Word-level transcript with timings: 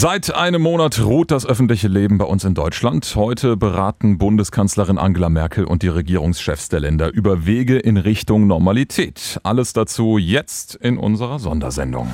Seit 0.00 0.34
einem 0.34 0.62
Monat 0.62 0.98
ruht 1.04 1.30
das 1.30 1.44
öffentliche 1.44 1.86
Leben 1.86 2.16
bei 2.16 2.24
uns 2.24 2.44
in 2.44 2.54
Deutschland. 2.54 3.14
Heute 3.16 3.58
beraten 3.58 4.16
Bundeskanzlerin 4.16 4.96
Angela 4.96 5.28
Merkel 5.28 5.66
und 5.66 5.82
die 5.82 5.88
Regierungschefs 5.88 6.70
der 6.70 6.80
Länder 6.80 7.12
über 7.12 7.44
Wege 7.44 7.78
in 7.78 7.98
Richtung 7.98 8.46
Normalität. 8.46 9.38
Alles 9.42 9.74
dazu 9.74 10.16
jetzt 10.16 10.74
in 10.76 10.96
unserer 10.96 11.38
Sondersendung. 11.38 12.08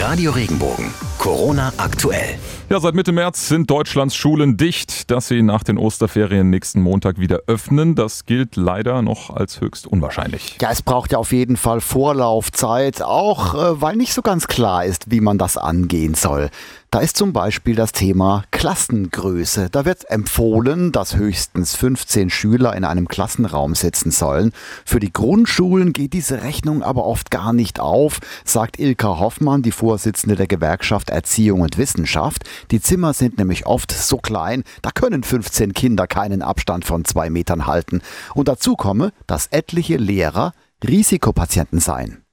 Radio 0.00 0.32
Regenbogen. 0.32 0.92
Corona 1.18 1.72
aktuell. 1.76 2.38
Ja, 2.70 2.78
seit 2.78 2.94
Mitte 2.94 3.10
März 3.10 3.48
sind 3.48 3.68
Deutschlands 3.68 4.14
Schulen 4.14 4.56
dicht. 4.56 5.10
Dass 5.10 5.26
sie 5.26 5.42
nach 5.42 5.64
den 5.64 5.76
Osterferien 5.76 6.50
nächsten 6.50 6.80
Montag 6.80 7.18
wieder 7.18 7.40
öffnen, 7.48 7.96
das 7.96 8.24
gilt 8.24 8.54
leider 8.54 9.02
noch 9.02 9.30
als 9.30 9.60
höchst 9.60 9.88
unwahrscheinlich. 9.88 10.56
Ja, 10.60 10.70
es 10.70 10.82
braucht 10.82 11.10
ja 11.10 11.18
auf 11.18 11.32
jeden 11.32 11.56
Fall 11.56 11.80
Vorlaufzeit, 11.80 13.02
auch 13.02 13.54
äh, 13.54 13.80
weil 13.80 13.96
nicht 13.96 14.12
so 14.12 14.22
ganz 14.22 14.46
klar 14.46 14.84
ist, 14.84 15.10
wie 15.10 15.20
man 15.20 15.38
das 15.38 15.56
angehen 15.56 16.14
soll. 16.14 16.50
Da 16.92 16.98
ist 16.98 17.16
zum 17.16 17.32
Beispiel 17.32 17.76
das 17.76 17.92
Thema 17.92 18.42
Klassengröße. 18.50 19.68
Da 19.70 19.84
wird 19.84 20.10
empfohlen, 20.10 20.90
dass 20.90 21.14
höchstens 21.14 21.76
15 21.76 22.30
Schüler 22.30 22.74
in 22.74 22.84
einem 22.84 23.06
Klassenraum 23.06 23.76
sitzen 23.76 24.10
sollen. 24.10 24.50
Für 24.84 24.98
die 24.98 25.12
Grundschulen 25.12 25.92
geht 25.92 26.14
diese 26.14 26.42
Rechnung 26.42 26.82
aber 26.82 27.04
oft 27.04 27.30
gar 27.30 27.52
nicht 27.52 27.78
auf, 27.78 28.18
sagt 28.44 28.80
Ilka 28.80 29.20
Hoffmann, 29.20 29.62
die 29.62 29.70
Vorsitzende 29.70 30.34
der 30.34 30.48
Gewerkschaft 30.48 31.10
Erziehung 31.10 31.60
und 31.60 31.78
Wissenschaft. 31.78 32.42
Die 32.72 32.80
Zimmer 32.80 33.14
sind 33.14 33.38
nämlich 33.38 33.66
oft 33.66 33.92
so 33.92 34.16
klein, 34.16 34.64
da 34.82 34.90
können 34.90 35.22
15 35.22 35.74
Kinder 35.74 36.08
keinen 36.08 36.42
Abstand 36.42 36.84
von 36.84 37.04
zwei 37.04 37.30
Metern 37.30 37.68
halten. 37.68 38.00
Und 38.34 38.48
dazu 38.48 38.74
komme, 38.74 39.12
dass 39.28 39.46
etliche 39.52 39.96
Lehrer 39.96 40.54
Risikopatienten 40.82 41.78
seien. 41.78 42.24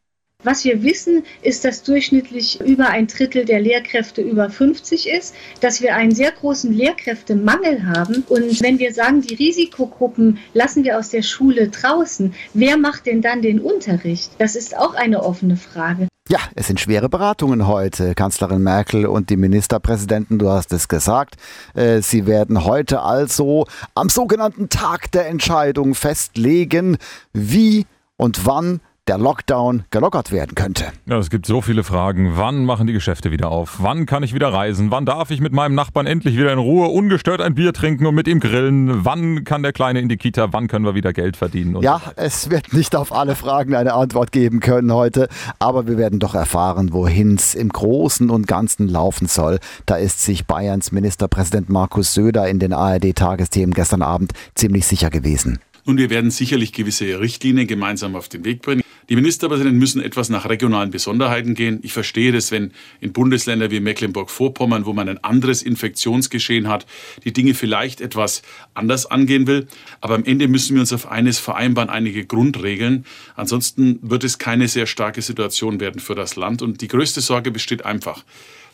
Was 0.43 0.63
wir 0.63 0.83
wissen, 0.83 1.23
ist, 1.41 1.65
dass 1.65 1.81
durchschnittlich 1.81 2.61
über 2.61 2.89
ein 2.89 3.07
Drittel 3.07 3.43
der 3.43 3.59
Lehrkräfte 3.59 4.21
über 4.21 4.51
50 4.51 5.09
ist, 5.09 5.33
dass 5.61 5.81
wir 5.81 5.95
einen 5.95 6.13
sehr 6.13 6.31
großen 6.31 6.71
Lehrkräftemangel 6.71 7.87
haben. 7.87 8.23
Und 8.29 8.61
wenn 8.61 8.77
wir 8.77 8.93
sagen, 8.93 9.21
die 9.21 9.33
Risikogruppen 9.33 10.37
lassen 10.53 10.83
wir 10.83 10.99
aus 10.99 11.09
der 11.09 11.23
Schule 11.23 11.69
draußen, 11.69 12.35
wer 12.53 12.77
macht 12.77 13.07
denn 13.07 13.23
dann 13.23 13.41
den 13.41 13.59
Unterricht? 13.59 14.31
Das 14.37 14.55
ist 14.55 14.77
auch 14.77 14.93
eine 14.93 15.23
offene 15.23 15.57
Frage. 15.57 16.07
Ja, 16.29 16.39
es 16.53 16.67
sind 16.67 16.79
schwere 16.79 17.09
Beratungen 17.09 17.65
heute. 17.65 18.13
Kanzlerin 18.13 18.61
Merkel 18.61 19.07
und 19.07 19.31
die 19.31 19.37
Ministerpräsidenten, 19.37 20.37
du 20.37 20.49
hast 20.49 20.71
es 20.71 20.87
gesagt. 20.87 21.37
Äh, 21.73 22.01
sie 22.03 22.27
werden 22.27 22.63
heute 22.63 23.01
also 23.01 23.65
am 23.95 24.09
sogenannten 24.09 24.69
Tag 24.69 25.11
der 25.13 25.27
Entscheidung 25.29 25.95
festlegen, 25.95 26.97
wie 27.33 27.87
und 28.17 28.45
wann 28.45 28.81
der 29.07 29.17
Lockdown 29.17 29.83
gelockert 29.89 30.31
werden 30.31 30.55
könnte. 30.55 30.85
Ja, 31.05 31.17
es 31.17 31.29
gibt 31.29 31.45
so 31.45 31.61
viele 31.61 31.83
Fragen. 31.83 32.33
Wann 32.35 32.65
machen 32.65 32.87
die 32.87 32.93
Geschäfte 32.93 33.31
wieder 33.31 33.49
auf? 33.49 33.77
Wann 33.79 34.05
kann 34.05 34.23
ich 34.23 34.33
wieder 34.33 34.51
reisen? 34.51 34.91
Wann 34.91 35.05
darf 35.05 35.31
ich 35.31 35.39
mit 35.39 35.53
meinem 35.53 35.75
Nachbarn 35.75 36.05
endlich 36.05 36.37
wieder 36.37 36.51
in 36.51 36.59
Ruhe 36.59 36.87
ungestört 36.87 37.41
ein 37.41 37.55
Bier 37.55 37.73
trinken 37.73 38.05
und 38.05 38.15
mit 38.15 38.27
ihm 38.27 38.39
grillen? 38.39 39.05
Wann 39.05 39.43
kann 39.43 39.63
der 39.63 39.73
Kleine 39.73 39.99
in 39.99 40.09
die 40.09 40.17
Kita? 40.17 40.51
Wann 40.51 40.67
können 40.67 40.85
wir 40.85 40.95
wieder 40.95 41.13
Geld 41.13 41.37
verdienen? 41.37 41.81
ja, 41.81 42.01
es 42.15 42.49
wird 42.49 42.73
nicht 42.73 42.95
auf 42.95 43.11
alle 43.13 43.35
Fragen 43.35 43.75
eine 43.75 43.93
Antwort 43.93 44.31
geben 44.31 44.59
können 44.59 44.91
heute, 44.93 45.29
aber 45.59 45.87
wir 45.87 45.97
werden 45.97 46.19
doch 46.19 46.35
erfahren, 46.35 46.91
wohin 46.93 47.35
es 47.35 47.55
im 47.55 47.69
Großen 47.69 48.29
und 48.29 48.47
Ganzen 48.47 48.87
laufen 48.87 49.27
soll. 49.27 49.59
Da 49.85 49.95
ist 49.95 50.21
sich 50.21 50.45
Bayerns 50.45 50.91
Ministerpräsident 50.91 51.69
Markus 51.69 52.13
Söder 52.13 52.47
in 52.47 52.59
den 52.59 52.73
ARD-Tagesthemen 52.73 53.73
gestern 53.73 54.01
Abend 54.01 54.33
ziemlich 54.55 54.85
sicher 54.85 55.09
gewesen. 55.09 55.59
Und 55.85 55.97
wir 55.97 56.09
werden 56.09 56.31
sicherlich 56.31 56.73
gewisse 56.73 57.19
Richtlinien 57.21 57.65
gemeinsam 57.65 58.15
auf 58.15 58.27
den 58.27 58.43
Weg 58.43 58.61
bringen. 58.61 58.81
Die 59.09 59.15
Ministerpräsidenten 59.15 59.79
müssen 59.79 60.01
etwas 60.01 60.29
nach 60.29 60.49
regionalen 60.49 60.91
Besonderheiten 60.91 61.53
gehen. 61.53 61.79
Ich 61.83 61.93
verstehe 61.93 62.31
das, 62.33 62.51
wenn 62.51 62.71
in 62.99 63.13
Bundesländern 63.13 63.71
wie 63.71 63.79
Mecklenburg-Vorpommern, 63.79 64.85
wo 64.85 64.93
man 64.93 65.07
ein 65.07 65.23
anderes 65.23 65.63
Infektionsgeschehen 65.63 66.67
hat, 66.67 66.85
die 67.23 67.31
Dinge 67.31 67.53
vielleicht 67.53 68.01
etwas 68.01 68.41
anders 68.73 69.05
angehen 69.05 69.47
will. 69.47 69.67
Aber 70.01 70.15
am 70.15 70.25
Ende 70.25 70.49
müssen 70.49 70.75
wir 70.75 70.81
uns 70.81 70.91
auf 70.91 71.09
eines 71.09 71.39
vereinbaren, 71.39 71.89
einige 71.89 72.25
Grundregeln. 72.25 73.05
Ansonsten 73.35 73.99
wird 74.01 74.25
es 74.25 74.39
keine 74.39 74.67
sehr 74.67 74.87
starke 74.87 75.21
Situation 75.21 75.79
werden 75.79 76.01
für 76.01 76.15
das 76.15 76.35
Land. 76.35 76.61
Und 76.61 76.81
die 76.81 76.87
größte 76.87 77.21
Sorge 77.21 77.51
besteht 77.51 77.85
einfach, 77.85 78.25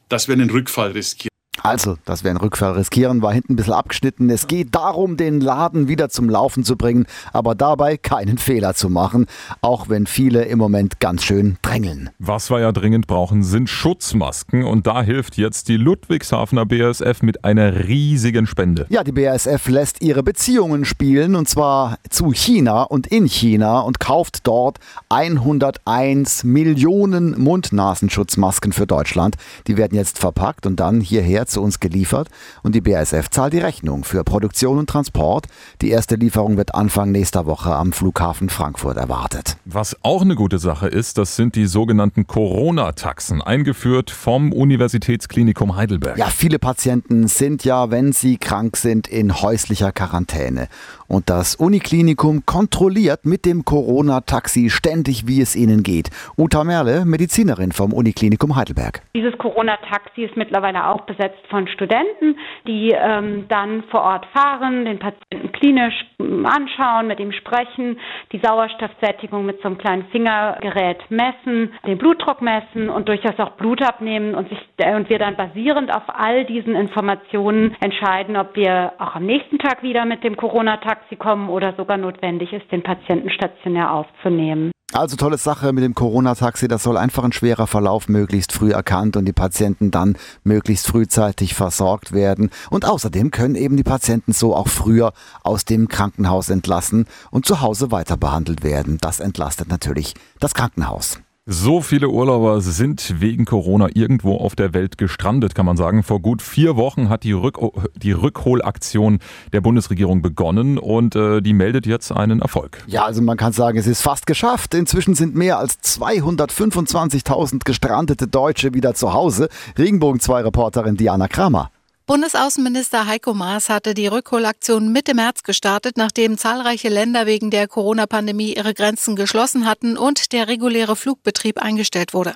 dass 0.09 0.27
wir 0.27 0.33
einen 0.33 0.49
Rückfall 0.49 0.91
riskieren. 0.91 1.32
Also, 1.65 1.95
dass 2.03 2.25
wir 2.25 2.29
einen 2.29 2.41
Rückfall 2.41 2.73
riskieren, 2.73 3.21
war 3.21 3.31
hinten 3.31 3.53
ein 3.53 3.55
bisschen 3.55 3.73
abgeschnitten. 3.73 4.29
Es 4.29 4.47
geht 4.47 4.75
darum, 4.75 5.15
den 5.15 5.39
Laden 5.39 5.87
wieder 5.87 6.09
zum 6.09 6.29
Laufen 6.29 6.65
zu 6.65 6.75
bringen, 6.75 7.05
aber 7.31 7.55
dabei 7.55 7.95
keinen 7.95 8.37
Fehler 8.37 8.73
zu 8.73 8.89
machen, 8.89 9.27
auch 9.61 9.87
wenn 9.87 10.05
viele 10.05 10.43
im 10.43 10.59
Moment 10.59 10.99
ganz 10.99 11.23
schön 11.23 11.55
drängeln. 11.61 12.09
Was 12.19 12.51
wir 12.51 12.59
ja 12.59 12.73
dringend 12.73 13.07
brauchen, 13.07 13.43
sind 13.43 13.69
Schutzmasken 13.69 14.65
und 14.65 14.87
da 14.87 15.03
hilft 15.03 15.37
jetzt 15.37 15.69
die 15.69 15.77
Ludwigshafener 15.77 16.65
BASF 16.65 17.21
mit 17.21 17.45
einer 17.45 17.87
riesigen 17.87 18.45
Spende. 18.45 18.85
Ja, 18.89 19.05
die 19.05 19.13
BASF 19.13 19.69
lässt 19.69 20.01
ihre 20.01 20.21
Beziehungen 20.21 20.83
spielen 20.83 21.33
und 21.33 21.47
zwar 21.47 21.97
zu 22.09 22.33
China 22.33 22.83
und 22.83 23.07
in 23.07 23.25
China 23.25 23.79
und 23.79 24.01
kauft 24.01 24.45
dort 24.47 24.79
101 25.07 26.43
Millionen 26.43 27.41
Mund-Nasenschutzmasken 27.41 28.73
für 28.73 28.85
Deutschland. 28.85 29.37
Die 29.67 29.77
werden 29.77 29.95
jetzt 29.95 30.19
verpackt 30.19 30.65
und 30.65 30.81
dann 30.81 30.99
hierher 30.99 31.45
zu 31.53 31.61
uns 31.61 31.79
geliefert 31.79 32.27
und 32.63 32.75
die 32.75 32.81
BASF 32.81 33.29
zahlt 33.29 33.53
die 33.53 33.59
Rechnung 33.59 34.03
für 34.03 34.23
Produktion 34.23 34.77
und 34.77 34.89
Transport. 34.89 35.47
Die 35.81 35.89
erste 35.89 36.15
Lieferung 36.15 36.57
wird 36.57 36.75
Anfang 36.75 37.11
nächster 37.11 37.45
Woche 37.45 37.73
am 37.73 37.93
Flughafen 37.93 38.49
Frankfurt 38.49 38.97
erwartet. 38.97 39.57
Was 39.65 39.97
auch 40.03 40.21
eine 40.21 40.35
gute 40.35 40.57
Sache 40.57 40.87
ist, 40.87 41.17
das 41.17 41.35
sind 41.35 41.55
die 41.55 41.65
sogenannten 41.65 42.27
Corona-Taxen, 42.27 43.41
eingeführt 43.41 44.11
vom 44.11 44.51
Universitätsklinikum 44.51 45.75
Heidelberg. 45.75 46.17
Ja, 46.17 46.25
viele 46.25 46.59
Patienten 46.59 47.27
sind 47.27 47.63
ja, 47.63 47.91
wenn 47.91 48.11
sie 48.11 48.37
krank 48.37 48.75
sind, 48.77 49.07
in 49.07 49.41
häuslicher 49.41 49.91
Quarantäne. 49.91 50.67
Und 51.07 51.29
das 51.29 51.55
Uniklinikum 51.55 52.45
kontrolliert 52.45 53.25
mit 53.25 53.45
dem 53.45 53.65
Corona-Taxi 53.65 54.69
ständig, 54.69 55.27
wie 55.27 55.41
es 55.41 55.55
ihnen 55.55 55.83
geht. 55.83 56.09
Uta 56.37 56.63
Merle, 56.63 57.05
Medizinerin 57.05 57.71
vom 57.71 57.93
Uniklinikum 57.93 58.55
Heidelberg. 58.55 59.03
Dieses 59.15 59.37
Corona-Taxi 59.37 60.23
ist 60.23 60.35
mittlerweile 60.35 60.87
auch 60.87 61.01
besetzt 61.01 61.42
von 61.49 61.67
Studenten, 61.67 62.37
die 62.67 62.91
ähm, 62.91 63.45
dann 63.49 63.83
vor 63.91 64.01
Ort 64.01 64.25
fahren, 64.27 64.85
den 64.85 64.99
Patienten 64.99 65.51
klinisch 65.51 66.05
anschauen, 66.19 67.07
mit 67.07 67.19
ihm 67.19 67.31
sprechen, 67.31 67.99
die 68.31 68.39
Sauerstoffsättigung 68.43 69.45
mit 69.45 69.61
so 69.61 69.67
einem 69.67 69.77
kleinen 69.77 70.05
Fingergerät 70.05 70.99
messen, 71.09 71.73
den 71.85 71.97
Blutdruck 71.97 72.41
messen 72.41 72.89
und 72.89 73.07
durchaus 73.07 73.39
auch 73.39 73.51
Blut 73.51 73.81
abnehmen 73.81 74.35
und, 74.35 74.49
sich, 74.49 74.59
äh, 74.77 74.95
und 74.95 75.09
wir 75.09 75.19
dann 75.19 75.35
basierend 75.35 75.93
auf 75.93 76.03
all 76.07 76.45
diesen 76.45 76.75
Informationen 76.75 77.75
entscheiden, 77.81 78.35
ob 78.37 78.55
wir 78.55 78.93
auch 78.99 79.15
am 79.15 79.25
nächsten 79.25 79.59
Tag 79.59 79.83
wieder 79.83 80.05
mit 80.05 80.23
dem 80.23 80.35
Corona-Taxi 80.37 80.93
Taxi 80.93 81.15
kommen 81.15 81.49
oder 81.49 81.73
sogar 81.75 81.97
notwendig 81.97 82.53
ist, 82.53 82.71
den 82.71 82.83
Patienten 82.83 83.29
stationär 83.29 83.91
aufzunehmen. 83.91 84.72
Also 84.93 85.15
tolle 85.15 85.39
Sache 85.39 85.73
mit 85.73 85.83
dem 85.83 85.95
Corona-Taxi. 85.95 86.67
Das 86.67 86.83
soll 86.83 86.97
einfach 86.97 87.23
ein 87.23 87.31
schwerer 87.31 87.65
Verlauf 87.65 88.07
möglichst 88.09 88.51
früh 88.51 88.71
erkannt 88.73 89.17
und 89.17 89.25
die 89.25 89.33
Patienten 89.33 89.89
dann 89.89 90.17
möglichst 90.43 90.85
frühzeitig 90.85 91.55
versorgt 91.55 92.11
werden. 92.11 92.51
Und 92.69 92.85
außerdem 92.85 93.31
können 93.31 93.55
eben 93.55 93.75
die 93.75 93.83
Patienten 93.83 94.33
so 94.33 94.55
auch 94.55 94.67
früher 94.67 95.13
aus 95.41 95.65
dem 95.65 95.87
Krankenhaus 95.87 96.51
entlassen 96.51 97.07
und 97.31 97.47
zu 97.47 97.61
Hause 97.61 97.89
weiter 97.89 98.17
behandelt 98.17 98.63
werden. 98.63 98.99
Das 99.01 99.19
entlastet 99.19 99.67
natürlich 99.67 100.13
das 100.39 100.53
Krankenhaus. 100.53 101.22
So 101.45 101.81
viele 101.81 102.07
Urlauber 102.07 102.61
sind 102.61 103.19
wegen 103.19 103.43
Corona 103.43 103.89
irgendwo 103.93 104.37
auf 104.37 104.55
der 104.55 104.73
Welt 104.73 104.97
gestrandet, 104.97 105.53
kann 105.53 105.65
man 105.65 105.75
sagen. 105.75 106.01
Vor 106.01 106.21
gut 106.21 106.41
vier 106.41 106.77
Wochen 106.77 107.09
hat 107.09 107.25
die, 107.25 107.33
Rück 107.33 107.59
die 107.97 108.13
Rückholaktion 108.13 109.19
der 109.51 109.59
Bundesregierung 109.59 110.21
begonnen 110.21 110.77
und 110.77 111.17
äh, 111.17 111.41
die 111.41 111.51
meldet 111.51 111.85
jetzt 111.85 112.13
einen 112.13 112.39
Erfolg. 112.39 112.81
Ja, 112.87 113.03
also 113.03 113.21
man 113.21 113.35
kann 113.35 113.51
sagen, 113.51 113.77
es 113.77 113.87
ist 113.87 114.01
fast 114.01 114.25
geschafft. 114.25 114.73
Inzwischen 114.73 115.15
sind 115.15 115.35
mehr 115.35 115.59
als 115.59 115.81
225.000 115.83 117.65
gestrandete 117.65 118.25
Deutsche 118.25 118.73
wieder 118.73 118.93
zu 118.93 119.11
Hause. 119.11 119.49
Regenbogen 119.77 120.21
2 120.21 120.43
Reporterin 120.43 120.95
Diana 120.95 121.27
Kramer. 121.27 121.71
Bundesaußenminister 122.05 123.07
Heiko 123.07 123.33
Maas 123.33 123.69
hatte 123.69 123.93
die 123.93 124.07
Rückholaktion 124.07 124.91
Mitte 124.91 125.13
März 125.13 125.43
gestartet, 125.43 125.95
nachdem 125.95 126.37
zahlreiche 126.37 126.89
Länder 126.89 127.25
wegen 127.25 127.49
der 127.49 127.69
Corona-Pandemie 127.69 128.57
ihre 128.57 128.73
Grenzen 128.73 129.15
geschlossen 129.15 129.65
hatten 129.65 129.95
und 129.95 130.33
der 130.33 130.49
reguläre 130.49 130.97
Flugbetrieb 130.97 131.59
eingestellt 131.59 132.13
wurde. 132.13 132.33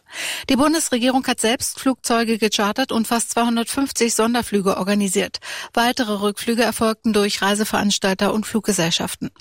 Die 0.50 0.56
Bundesregierung 0.56 1.28
hat 1.28 1.42
selbst 1.42 1.82
Flugzeuge 1.82 2.38
gechartert 2.38 2.94
und 2.94 3.10
fast 3.10 3.32
250 3.32 4.16
Sonderflüge 4.16 4.78
organisiert. 4.78 5.40
Weitere 5.74 6.14
Rückflüge 6.14 6.64
erfolgten 6.64 7.12
durch 7.12 7.42
Reiseveranstalter 7.42 8.34
und 8.34 8.48
Fluggesellschaften. 8.48 9.32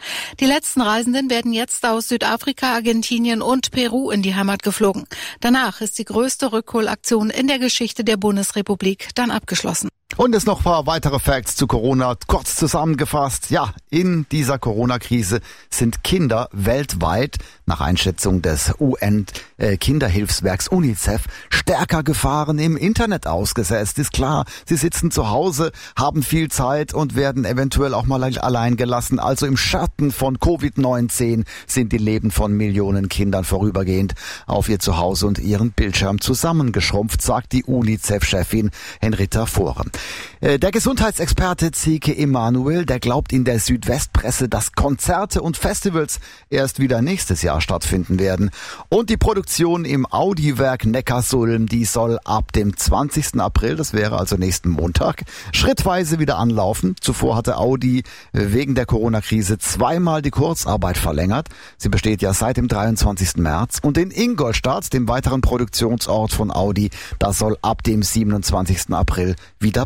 Die 0.41 0.47
letzten 0.47 0.81
Reisenden 0.81 1.31
werden 1.31 1.53
jetzt 1.53 1.87
aus 1.87 2.09
Südafrika, 2.09 2.73
Argentinien 2.73 3.43
und 3.43 3.71
Peru 3.71 4.11
in 4.11 4.23
die 4.23 4.35
Heimat 4.35 4.65
geflogen. 4.65 5.07
Danach 5.41 5.81
ist 5.81 6.01
die 6.01 6.05
größte 6.05 6.51
Rückholaktion 6.51 7.31
in 7.31 7.47
der 7.47 7.61
Geschichte 7.61 8.03
der 8.03 8.17
Bundesrepublik 8.17 9.11
dann 9.15 9.31
abgeschlossen. 9.31 9.89
Und 10.17 10.35
es 10.35 10.47
noch 10.47 10.59
ein 10.59 10.65
paar 10.65 10.87
weitere 10.87 11.19
Facts 11.19 11.57
zu 11.57 11.67
Corona. 11.67 12.17
Kurz 12.27 12.57
zusammengefasst. 12.57 13.51
Ja, 13.51 13.75
in 13.91 14.25
dieser 14.33 14.59
Corona-Krise 14.59 15.41
sind 15.69 16.05
Kinder 16.05 16.49
weltweit 16.53 17.37
nach 17.67 17.83
Einschätzung 17.83 18.41
des 18.41 18.73
UN-Kinderhilfswerks 18.81 20.69
UNICEF 20.69 21.25
stärker 21.51 22.03
Gefahren 22.03 22.59
im 22.59 22.79
Internet 22.79 23.27
ausgesetzt. 23.27 23.99
Ist 23.99 24.13
klar, 24.13 24.47
sie 24.65 24.77
sitzen 24.77 25.11
zu 25.11 25.29
Hause, 25.29 25.71
haben 25.99 26.23
viel 26.23 26.51
Zeit 26.51 26.95
und 26.95 27.15
werden 27.15 27.45
eventuell 27.45 27.93
auch 27.93 28.07
mal 28.07 28.23
allein 28.23 28.77
gelassen. 28.77 29.19
Also 29.19 29.45
im 29.45 29.59
Schatten 29.59 30.13
von 30.13 30.39
Covid-19 30.39 31.45
sind 31.67 31.93
die 31.93 31.99
Leben 31.99 32.31
von 32.31 32.53
Millionen 32.53 33.11
Kindern 33.11 33.45
vorübergehend 33.45 34.15
auf 34.47 34.71
ihr 34.71 34.79
Zuhause 34.79 35.27
und 35.27 35.41
ihren 35.41 35.73
Bildschirm 35.73 36.23
zusammengeschrumpft, 36.23 37.21
sagt 37.21 37.53
die 37.53 37.65
UNICEF-Chefin 37.65 38.71
Henrietta 39.01 39.45
Foren. 39.45 39.91
Äh, 40.41 40.59
der 40.59 40.71
Gesundheitsexperte 40.71 41.71
Zeke 41.73 42.17
Emanuel, 42.17 42.85
der 42.85 43.01
glaubt 43.01 43.33
in 43.33 43.45
der 43.45 43.59
Südwestpresse, 43.59 44.49
dass 44.49 44.73
Konzerte 44.73 45.41
und 45.41 45.57
Festivals 45.57 46.21
erst 46.51 46.79
wieder 46.79 47.01
nächstes 47.01 47.43
Jahr 47.43 47.61
stattfinden 47.61 48.19
werden. 48.19 48.51
Und 48.89 49.09
die 49.09 49.17
Produktion 49.17 49.85
im 49.85 50.07
Audiwerk 50.07 50.85
Neckarsulm, 50.85 51.67
die 51.67 51.85
soll 51.85 52.19
ab 52.25 52.53
dem 52.53 52.77
20. 52.77 53.41
April, 53.41 53.77
das 53.77 53.93
wäre 53.93 54.19
also 54.19 54.37
nächsten 54.37 54.69
Montag, 54.69 55.25
schrittweise 55.53 56.19
wieder 56.19 56.39
anlaufen. 56.39 56.97
Zuvor 57.01 57.37
hatte 57.37 57.57
Audi 57.57 58.03
wegen 58.33 58.75
der 58.75 58.87
Corona-Krise 58.87 59.59
zweimal 59.59 60.21
die 60.21 60.31
Kurzarbeit 60.31 60.99
verlängert. 60.99 61.49
Sie 61.79 61.89
besteht 61.89 62.21
ja 62.21 62.35
seit 62.35 62.59
dem 62.59 62.69
23. 62.69 63.37
März. 63.37 63.79
Und 63.83 63.97
in 63.97 64.11
Ingolstadt, 64.11 64.93
dem 64.93 65.09
weiteren 65.09 65.41
Produktionsort 65.41 66.33
von 66.33 66.51
Audi, 66.51 66.91
da 67.19 67.33
soll 67.33 67.57
ab 67.63 67.83
dem 67.83 68.03
27. 68.03 68.91
April 68.91 69.37
wieder 69.59 69.86